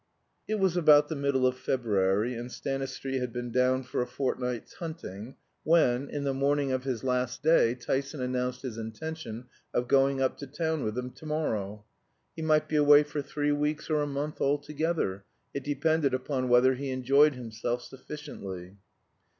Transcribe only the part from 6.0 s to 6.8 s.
in the morning